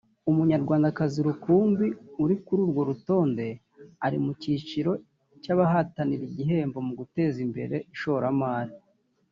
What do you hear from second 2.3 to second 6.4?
kuri urwo rutonde ari mu cyiciro cy’abahatanira